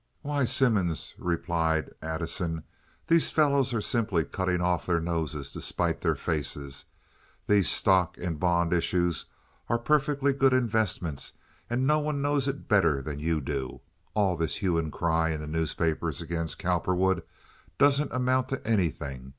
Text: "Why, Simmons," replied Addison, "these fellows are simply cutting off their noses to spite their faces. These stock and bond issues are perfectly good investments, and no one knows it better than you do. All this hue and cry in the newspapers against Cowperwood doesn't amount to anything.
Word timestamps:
"Why, 0.23 0.45
Simmons," 0.45 1.13
replied 1.19 1.91
Addison, 2.01 2.63
"these 3.05 3.29
fellows 3.29 3.71
are 3.71 3.81
simply 3.81 4.23
cutting 4.23 4.59
off 4.59 4.87
their 4.87 4.99
noses 4.99 5.51
to 5.51 5.61
spite 5.61 6.01
their 6.01 6.15
faces. 6.15 6.85
These 7.45 7.69
stock 7.69 8.17
and 8.17 8.39
bond 8.39 8.73
issues 8.73 9.25
are 9.69 9.77
perfectly 9.77 10.33
good 10.33 10.53
investments, 10.53 11.33
and 11.69 11.85
no 11.85 11.99
one 11.99 12.19
knows 12.19 12.47
it 12.47 12.67
better 12.67 12.99
than 12.99 13.19
you 13.19 13.41
do. 13.41 13.79
All 14.15 14.35
this 14.35 14.55
hue 14.55 14.79
and 14.79 14.91
cry 14.91 15.29
in 15.29 15.39
the 15.39 15.45
newspapers 15.45 16.19
against 16.19 16.57
Cowperwood 16.57 17.21
doesn't 17.77 18.11
amount 18.11 18.47
to 18.49 18.67
anything. 18.67 19.29